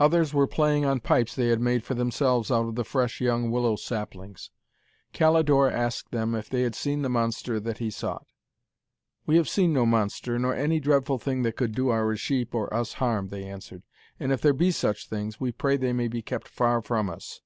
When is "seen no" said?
9.48-9.86